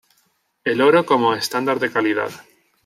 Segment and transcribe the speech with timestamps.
[0.63, 2.31] El oro como estándar de calidad.